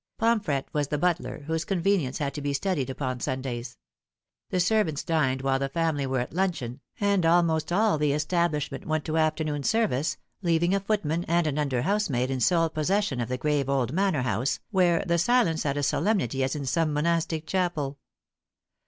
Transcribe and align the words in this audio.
Pomfret 0.17 0.65
was 0.73 0.87
the 0.87 0.97
butler, 0.97 1.41
whose 1.45 1.63
convenience 1.63 2.17
had 2.17 2.33
to 2.33 2.41
be 2.41 2.53
studied 2.53 2.89
upon 2.89 3.19
Sundays. 3.19 3.77
The 4.49 4.59
servants 4.59 5.03
dined 5.03 5.43
while 5.43 5.59
the 5.59 5.69
family 5.69 6.07
were 6.07 6.25
afc 6.25 6.33
luncheon, 6.33 6.79
and 6.99 7.23
almost 7.23 7.71
all 7.71 7.99
the 7.99 8.11
establishment 8.13 8.87
went 8.87 9.05
to 9.05 9.17
afternoon 9.17 9.61
service, 9.61 10.17
leaving 10.41 10.73
a 10.73 10.79
footman 10.79 11.23
and 11.25 11.45
an 11.45 11.59
under 11.59 11.83
housemaid 11.83 12.31
in 12.31 12.39
sole 12.39 12.69
possession 12.69 13.21
of 13.21 13.29
the 13.29 13.37
grave 13.37 13.69
old 13.69 13.93
manor 13.93 14.23
house, 14.23 14.59
where 14.71 15.05
the 15.05 15.19
silence 15.19 15.61
had 15.61 15.77
a 15.77 15.83
solemnity 15.83 16.43
as 16.43 16.55
in 16.55 16.65
some 16.65 16.91
monastic 16.91 17.45
chapel. 17.45 17.99